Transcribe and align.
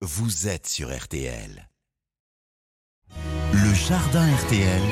vous 0.00 0.46
êtes 0.46 0.68
sur 0.68 0.96
RTL. 0.96 1.68
Le 3.52 3.74
jardin 3.74 4.32
RTL. 4.32 4.82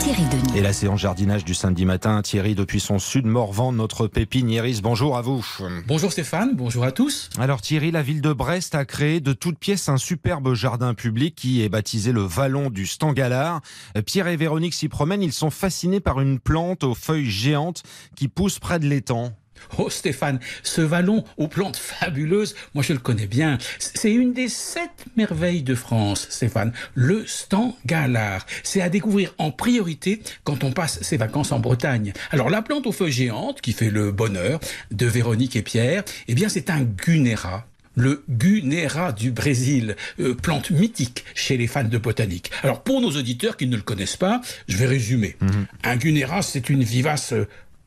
Thierry 0.00 0.24
Denis. 0.24 0.58
Et 0.58 0.60
la 0.60 0.72
séance 0.72 0.98
jardinage 0.98 1.44
du 1.44 1.54
samedi 1.54 1.84
matin, 1.84 2.20
Thierry, 2.22 2.56
depuis 2.56 2.80
son 2.80 2.98
sud 2.98 3.26
Morvan, 3.26 3.70
notre 3.72 4.08
pépiniériste. 4.08 4.82
Bonjour 4.82 5.16
à 5.16 5.22
vous. 5.22 5.46
Bonjour 5.86 6.10
Stéphane, 6.10 6.56
bonjour 6.56 6.82
à 6.82 6.90
tous. 6.90 7.30
Alors 7.38 7.60
Thierry, 7.60 7.92
la 7.92 8.02
ville 8.02 8.20
de 8.20 8.32
Brest 8.32 8.74
a 8.74 8.84
créé 8.84 9.20
de 9.20 9.32
toutes 9.32 9.60
pièces 9.60 9.88
un 9.88 9.98
superbe 9.98 10.52
jardin 10.52 10.94
public 10.94 11.36
qui 11.36 11.62
est 11.62 11.68
baptisé 11.68 12.10
le 12.10 12.22
Vallon 12.22 12.70
du 12.70 12.86
Stangalard. 12.86 13.60
Pierre 14.04 14.26
et 14.26 14.36
Véronique 14.36 14.74
s'y 14.74 14.88
promènent, 14.88 15.22
ils 15.22 15.32
sont 15.32 15.50
fascinés 15.50 16.00
par 16.00 16.20
une 16.20 16.40
plante 16.40 16.82
aux 16.82 16.94
feuilles 16.96 17.30
géantes 17.30 17.84
qui 18.16 18.26
pousse 18.26 18.58
près 18.58 18.80
de 18.80 18.86
l'étang. 18.86 19.32
Oh 19.78 19.90
Stéphane, 19.90 20.40
ce 20.62 20.80
vallon 20.80 21.24
aux 21.36 21.48
plantes 21.48 21.76
fabuleuses, 21.76 22.54
moi 22.74 22.82
je 22.82 22.92
le 22.92 22.98
connais 22.98 23.26
bien. 23.26 23.58
C'est 23.78 24.12
une 24.12 24.32
des 24.32 24.48
sept 24.48 25.06
merveilles 25.16 25.62
de 25.62 25.74
France, 25.74 26.26
Stéphane. 26.30 26.72
Le 26.94 27.26
Stangalard. 27.26 28.46
C'est 28.62 28.80
à 28.80 28.88
découvrir 28.88 29.34
en 29.38 29.50
priorité 29.50 30.22
quand 30.44 30.64
on 30.64 30.72
passe 30.72 31.02
ses 31.02 31.16
vacances 31.16 31.52
en 31.52 31.58
Bretagne. 31.58 32.12
Alors 32.30 32.50
la 32.50 32.62
plante 32.62 32.86
aux 32.86 32.92
feuilles 32.92 33.12
géantes, 33.12 33.60
qui 33.60 33.72
fait 33.72 33.90
le 33.90 34.12
bonheur 34.12 34.60
de 34.90 35.06
Véronique 35.06 35.56
et 35.56 35.62
Pierre, 35.62 36.04
eh 36.28 36.34
bien 36.34 36.48
c'est 36.48 36.70
un 36.70 36.82
Gunera 36.82 37.66
le 37.98 38.22
Gunera 38.28 39.12
du 39.12 39.32
Brésil, 39.32 39.96
euh, 40.20 40.34
plante 40.34 40.70
mythique 40.70 41.24
chez 41.34 41.56
les 41.56 41.66
fans 41.66 41.82
de 41.84 41.98
botanique. 41.98 42.50
Alors 42.62 42.82
pour 42.82 43.00
nos 43.00 43.10
auditeurs 43.10 43.56
qui 43.56 43.66
ne 43.66 43.76
le 43.76 43.82
connaissent 43.82 44.16
pas, 44.16 44.40
je 44.68 44.76
vais 44.76 44.86
résumer. 44.86 45.36
Un 45.82 45.96
Gunera, 45.96 46.42
c'est 46.42 46.70
une 46.70 46.84
vivace 46.84 47.34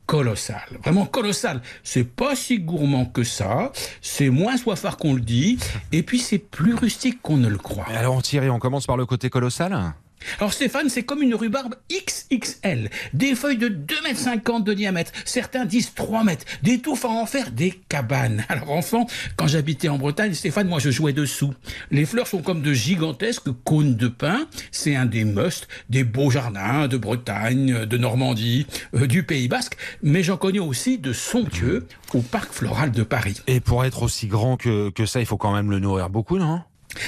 colossale, 0.06 0.78
vraiment 0.82 1.06
colossale. 1.06 1.62
C'est 1.82 2.04
pas 2.04 2.36
si 2.36 2.58
gourmand 2.58 3.06
que 3.06 3.24
ça, 3.24 3.72
c'est 4.00 4.30
moins 4.30 4.56
soifard 4.56 4.96
qu'on 4.96 5.14
le 5.14 5.20
dit, 5.20 5.58
et 5.92 6.02
puis 6.02 6.18
c'est 6.18 6.38
plus 6.38 6.74
rustique 6.74 7.22
qu'on 7.22 7.36
ne 7.36 7.48
le 7.48 7.58
croit. 7.58 7.86
Alors 7.88 8.22
Thierry, 8.22 8.50
on 8.50 8.58
commence 8.58 8.86
par 8.86 8.96
le 8.96 9.06
côté 9.06 9.30
colossal? 9.30 9.94
Alors 10.38 10.52
Stéphane, 10.52 10.88
c'est 10.88 11.02
comme 11.02 11.22
une 11.22 11.34
rhubarbe 11.34 11.74
XXL, 11.90 12.90
des 13.14 13.34
feuilles 13.34 13.58
de 13.58 13.68
2,50 13.68 14.56
m 14.56 14.62
de 14.64 14.74
diamètre, 14.74 15.12
certains 15.24 15.64
disent 15.64 15.94
3 15.94 16.24
mètres, 16.24 16.44
des 16.62 16.78
touffes 16.80 17.04
à 17.04 17.08
en 17.08 17.26
faire 17.26 17.50
des 17.50 17.72
cabanes. 17.88 18.44
Alors 18.48 18.70
enfant, 18.70 19.06
quand 19.36 19.46
j'habitais 19.46 19.88
en 19.88 19.98
Bretagne, 19.98 20.34
Stéphane, 20.34 20.68
moi 20.68 20.78
je 20.78 20.90
jouais 20.90 21.12
dessous. 21.12 21.54
Les 21.90 22.06
fleurs 22.06 22.26
sont 22.26 22.42
comme 22.42 22.62
de 22.62 22.72
gigantesques 22.72 23.50
cônes 23.64 23.96
de 23.96 24.08
pin, 24.08 24.46
c'est 24.70 24.96
un 24.96 25.06
des 25.06 25.24
musts, 25.24 25.68
des 25.90 26.04
beaux 26.04 26.30
jardins 26.30 26.88
de 26.88 26.96
Bretagne, 26.96 27.86
de 27.86 27.98
Normandie, 27.98 28.66
euh, 28.94 29.06
du 29.06 29.22
Pays 29.22 29.48
Basque, 29.48 29.76
mais 30.02 30.22
j'en 30.22 30.36
connais 30.36 30.58
aussi 30.58 30.98
de 30.98 31.12
somptueux 31.12 31.86
au 32.14 32.20
Parc 32.20 32.52
Floral 32.52 32.90
de 32.90 33.02
Paris. 33.02 33.40
Et 33.46 33.60
pour 33.60 33.84
être 33.84 34.02
aussi 34.02 34.26
grand 34.26 34.56
que, 34.56 34.90
que 34.90 35.06
ça, 35.06 35.20
il 35.20 35.26
faut 35.26 35.36
quand 35.36 35.52
même 35.52 35.70
le 35.70 35.78
nourrir 35.78 36.10
beaucoup, 36.10 36.38
non? 36.38 36.62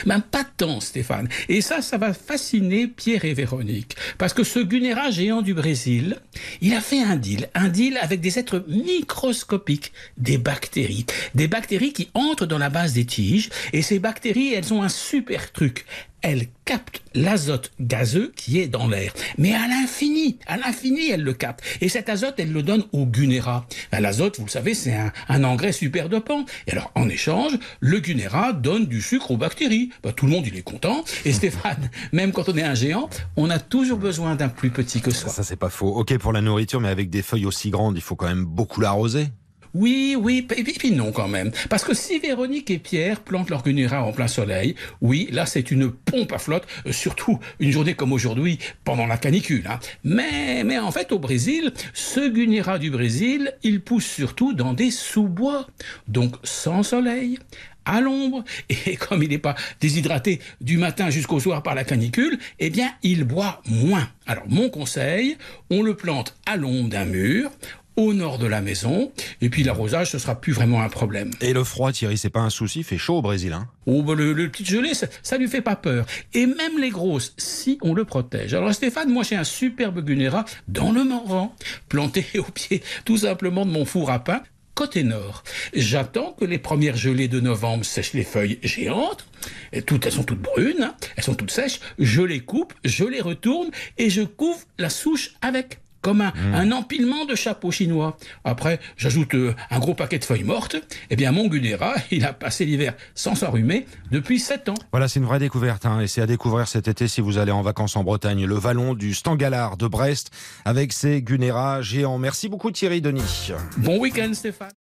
Ben, 0.06 0.20
pas 0.20 0.44
tant, 0.44 0.80
Stéphane. 0.80 1.28
Et 1.48 1.60
ça, 1.60 1.82
ça 1.82 1.98
va 1.98 2.14
fasciner 2.14 2.86
Pierre 2.86 3.24
et 3.24 3.34
Véronique. 3.34 3.96
Parce 4.18 4.32
que 4.32 4.44
ce 4.44 4.60
Gunera 4.60 5.10
géant 5.10 5.42
du 5.42 5.54
Brésil, 5.54 6.18
il 6.60 6.74
a 6.74 6.80
fait 6.80 7.02
un 7.02 7.16
deal. 7.16 7.48
Un 7.54 7.68
deal 7.68 7.98
avec 8.00 8.20
des 8.20 8.38
êtres 8.38 8.64
microscopiques, 8.68 9.92
des 10.16 10.38
bactéries. 10.38 11.06
Des 11.34 11.48
bactéries 11.48 11.92
qui 11.92 12.10
entrent 12.14 12.46
dans 12.46 12.58
la 12.58 12.70
base 12.70 12.94
des 12.94 13.04
tiges. 13.04 13.50
Et 13.72 13.82
ces 13.82 13.98
bactéries, 13.98 14.54
elles 14.54 14.72
ont 14.72 14.82
un 14.82 14.88
super 14.88 15.52
truc 15.52 15.84
elle 16.24 16.46
capte 16.64 17.02
l'azote 17.14 17.70
gazeux 17.78 18.32
qui 18.34 18.58
est 18.58 18.66
dans 18.66 18.88
l'air. 18.88 19.12
Mais 19.36 19.54
à 19.54 19.68
l'infini, 19.68 20.38
à 20.46 20.56
l'infini, 20.56 21.10
elle 21.10 21.22
le 21.22 21.34
capte. 21.34 21.62
Et 21.82 21.90
cet 21.90 22.08
azote, 22.08 22.36
elle 22.38 22.50
le 22.50 22.62
donne 22.62 22.84
au 22.92 23.04
Gunera. 23.04 23.66
Ben, 23.92 24.00
l'azote, 24.00 24.38
vous 24.38 24.46
le 24.46 24.50
savez, 24.50 24.72
c'est 24.72 24.96
un, 25.28 25.44
engrais 25.44 25.72
super 25.72 26.08
dopant. 26.08 26.46
Et 26.66 26.72
alors, 26.72 26.90
en 26.94 27.10
échange, 27.10 27.52
le 27.80 28.00
Gunera 28.00 28.54
donne 28.54 28.86
du 28.86 29.02
sucre 29.02 29.32
aux 29.32 29.36
bactéries. 29.36 29.90
Ben, 30.02 30.12
tout 30.12 30.24
le 30.24 30.32
monde, 30.32 30.46
il 30.46 30.56
est 30.56 30.62
content. 30.62 31.04
Et 31.26 31.32
Stéphane, 31.34 31.90
même 32.12 32.32
quand 32.32 32.48
on 32.48 32.56
est 32.56 32.62
un 32.62 32.74
géant, 32.74 33.10
on 33.36 33.50
a 33.50 33.58
toujours 33.58 33.98
besoin 33.98 34.34
d'un 34.34 34.48
plus 34.48 34.70
petit 34.70 35.02
que 35.02 35.10
soi. 35.10 35.30
Ça, 35.30 35.42
c'est 35.42 35.56
pas 35.56 35.70
faux. 35.70 35.94
Ok 35.94 36.16
pour 36.16 36.32
la 36.32 36.40
nourriture, 36.40 36.80
mais 36.80 36.88
avec 36.88 37.10
des 37.10 37.20
feuilles 37.20 37.44
aussi 37.44 37.68
grandes, 37.68 37.98
il 37.98 38.02
faut 38.02 38.16
quand 38.16 38.28
même 38.28 38.46
beaucoup 38.46 38.80
l'arroser. 38.80 39.26
Oui, 39.74 40.16
oui, 40.16 40.46
et 40.56 40.62
puis, 40.62 40.92
non 40.92 41.10
quand 41.10 41.26
même. 41.26 41.50
Parce 41.68 41.82
que 41.82 41.94
si 41.94 42.20
Véronique 42.20 42.70
et 42.70 42.78
Pierre 42.78 43.20
plantent 43.20 43.50
leur 43.50 43.64
Gunera 43.64 44.04
en 44.04 44.12
plein 44.12 44.28
soleil, 44.28 44.76
oui, 45.00 45.28
là 45.32 45.46
c'est 45.46 45.72
une 45.72 45.90
pompe 45.90 46.32
à 46.32 46.38
flotte, 46.38 46.66
euh, 46.86 46.92
surtout 46.92 47.40
une 47.58 47.72
journée 47.72 47.94
comme 47.94 48.12
aujourd'hui, 48.12 48.60
pendant 48.84 49.06
la 49.06 49.16
canicule. 49.16 49.66
Hein. 49.68 49.80
Mais, 50.04 50.62
mais 50.64 50.78
en 50.78 50.92
fait, 50.92 51.10
au 51.10 51.18
Brésil, 51.18 51.72
ce 51.92 52.28
Gunera 52.28 52.78
du 52.78 52.90
Brésil, 52.90 53.52
il 53.64 53.80
pousse 53.80 54.06
surtout 54.06 54.52
dans 54.52 54.74
des 54.74 54.92
sous-bois, 54.92 55.66
donc 56.06 56.36
sans 56.44 56.84
soleil, 56.84 57.38
à 57.84 58.00
l'ombre, 58.00 58.44
et 58.68 58.96
comme 58.96 59.22
il 59.22 59.28
n'est 59.28 59.38
pas 59.38 59.54
déshydraté 59.80 60.40
du 60.60 60.78
matin 60.78 61.10
jusqu'au 61.10 61.40
soir 61.40 61.62
par 61.62 61.74
la 61.74 61.84
canicule, 61.84 62.38
eh 62.58 62.70
bien, 62.70 62.90
il 63.02 63.24
boit 63.24 63.62
moins. 63.66 64.08
Alors, 64.26 64.44
mon 64.48 64.70
conseil, 64.70 65.36
on 65.70 65.82
le 65.82 65.94
plante 65.94 66.36
à 66.46 66.56
l'ombre 66.56 66.88
d'un 66.88 67.04
mur, 67.04 67.50
au 67.96 68.12
nord 68.12 68.38
de 68.38 68.46
la 68.46 68.60
maison, 68.60 69.12
et 69.40 69.48
puis 69.48 69.62
l'arrosage, 69.62 70.10
ce 70.10 70.18
sera 70.18 70.40
plus 70.40 70.52
vraiment 70.52 70.82
un 70.82 70.88
problème. 70.88 71.30
Et 71.40 71.52
le 71.52 71.64
froid, 71.64 71.92
Thierry, 71.92 72.18
c'est 72.18 72.30
pas 72.30 72.40
un 72.40 72.50
souci, 72.50 72.80
il 72.80 72.84
fait 72.84 72.98
chaud 72.98 73.18
au 73.18 73.22
Brésil, 73.22 73.52
hein 73.52 73.68
Oh, 73.86 74.02
bah, 74.02 74.14
le, 74.14 74.32
le 74.32 74.48
petit 74.48 74.64
gelé, 74.64 74.94
ça, 74.94 75.06
ça 75.22 75.36
lui 75.36 75.48
fait 75.48 75.60
pas 75.60 75.76
peur. 75.76 76.06
Et 76.32 76.46
même 76.46 76.78
les 76.80 76.90
grosses, 76.90 77.34
si 77.36 77.78
on 77.82 77.94
le 77.94 78.04
protège. 78.04 78.54
Alors 78.54 78.72
Stéphane, 78.74 79.10
moi 79.10 79.22
j'ai 79.22 79.36
un 79.36 79.44
superbe 79.44 80.04
Gunera 80.04 80.44
dans 80.68 80.92
le 80.92 81.04
Morvan, 81.04 81.54
planté 81.88 82.26
au 82.38 82.44
pied 82.44 82.82
tout 83.04 83.18
simplement 83.18 83.66
de 83.66 83.70
mon 83.70 83.84
four 83.84 84.10
à 84.10 84.22
pain, 84.22 84.42
côté 84.74 85.04
nord. 85.04 85.44
J'attends 85.72 86.32
que 86.32 86.44
les 86.44 86.58
premières 86.58 86.96
gelées 86.96 87.28
de 87.28 87.40
novembre 87.40 87.84
sèchent 87.84 88.12
les 88.12 88.24
feuilles 88.24 88.58
géantes. 88.62 89.26
Et 89.72 89.82
toutes, 89.82 90.06
elles 90.06 90.12
sont 90.12 90.24
toutes 90.24 90.40
brunes, 90.40 90.82
hein. 90.82 90.94
elles 91.16 91.24
sont 91.24 91.34
toutes 91.34 91.50
sèches. 91.50 91.80
Je 91.98 92.22
les 92.22 92.40
coupe, 92.40 92.74
je 92.84 93.04
les 93.04 93.20
retourne 93.20 93.70
et 93.98 94.10
je 94.10 94.22
couvre 94.22 94.60
la 94.78 94.90
souche 94.90 95.34
avec 95.42 95.78
comme 96.04 96.20
un, 96.20 96.32
Mmh. 96.34 96.54
un 96.54 96.72
empilement 96.72 97.24
de 97.24 97.34
chapeaux 97.34 97.70
chinois. 97.70 98.16
Après, 98.44 98.78
j'ajoute 98.96 99.34
euh, 99.34 99.54
un 99.70 99.78
gros 99.78 99.94
paquet 99.94 100.18
de 100.18 100.24
feuilles 100.24 100.44
mortes. 100.44 100.76
Eh 101.10 101.16
bien, 101.16 101.32
mon 101.32 101.48
Gunera, 101.48 101.94
il 102.10 102.24
a 102.24 102.32
passé 102.32 102.66
l'hiver 102.66 102.94
sans 103.14 103.34
s'enrhumer 103.34 103.86
depuis 104.10 104.38
7 104.38 104.68
ans. 104.68 104.74
Voilà, 104.92 105.08
c'est 105.08 105.20
une 105.20 105.26
vraie 105.26 105.38
découverte, 105.38 105.86
hein, 105.86 106.00
et 106.00 106.06
c'est 106.06 106.20
à 106.20 106.26
découvrir 106.26 106.68
cet 106.68 106.88
été 106.88 107.08
si 107.08 107.20
vous 107.22 107.38
allez 107.38 107.52
en 107.52 107.62
vacances 107.62 107.96
en 107.96 108.04
Bretagne. 108.04 108.44
Le 108.44 108.56
vallon 108.56 108.94
du 108.94 109.14
Stangalard 109.14 109.76
de 109.78 109.86
Brest 109.86 110.30
avec 110.66 110.92
ses 110.92 111.22
Gunera 111.22 111.80
géants. 111.80 112.18
Merci 112.18 112.48
beaucoup 112.48 112.70
Thierry 112.70 113.00
Denis. 113.00 113.52
Bon 113.78 113.98
week-end, 113.98 114.32
Stéphane. 114.34 114.83